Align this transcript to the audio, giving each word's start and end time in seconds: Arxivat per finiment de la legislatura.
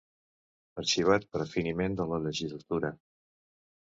Arxivat 0.83 1.27
per 1.35 1.45
finiment 1.51 1.97
de 1.99 2.07
la 2.13 2.19
legislatura. 2.23 2.91